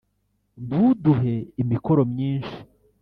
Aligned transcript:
ntuduhe 0.65 1.35
imikoro 1.61 2.01
myinshi 2.13 2.57